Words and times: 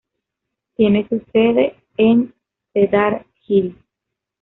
Tiene 0.75 1.07
su 1.09 1.21
sede 1.31 1.75
en 1.95 2.33
Cedar 2.73 3.23
Hill. 3.47 3.77